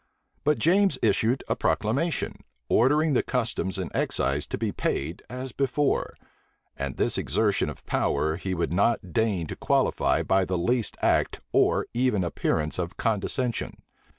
[0.43, 2.37] But James issued a proclamation,
[2.69, 6.15] ordering the customs and excise to be paid as before;
[6.75, 11.39] and this exertion of power he would not deign to qualify by the least act
[11.51, 13.83] or even appearance of condescension.